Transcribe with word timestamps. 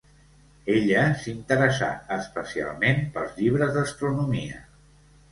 Ella 0.75 1.01
s'interessà 1.25 1.89
especialment 2.15 3.03
pels 3.17 3.35
llibres 3.41 3.75
d'astronomia. 3.77 4.63